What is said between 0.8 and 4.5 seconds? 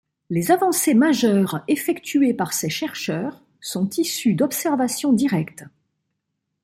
majeures effectuées par ces chercheurs sont issues